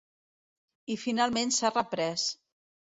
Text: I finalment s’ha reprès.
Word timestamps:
I 0.95 0.97
finalment 1.03 1.55
s’ha 1.59 1.75
reprès. 1.77 2.29